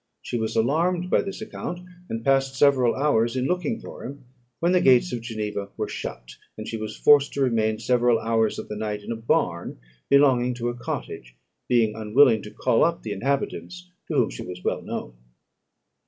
[0.23, 4.25] She was alarmed by this account, and passed several hours in looking for him,
[4.59, 8.57] when the gates of Geneva were shut, and she was forced to remain several hours
[8.57, 9.77] of the night in a barn
[10.09, 11.35] belonging to a cottage,
[11.67, 15.13] being unwilling to call up the inhabitants, to whom she was well known.